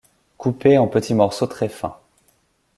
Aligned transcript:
Coupés 0.39 0.79
en 0.79 0.87
petits 0.87 1.13
morceaux 1.13 1.45
très 1.45 1.69
fins. 1.69 1.95